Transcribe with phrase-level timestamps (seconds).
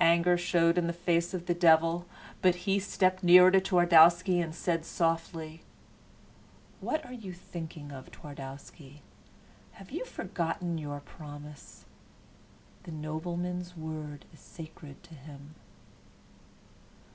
[0.00, 2.06] Anger showed in the face of the devil;
[2.40, 5.60] but he stepped nearer to Twardowski and said softly:
[6.80, 9.02] "What are you thinking of, Twardowski?
[9.72, 11.84] Have you forgotten your promise?
[12.84, 15.54] The nobleman's word is sacred to him."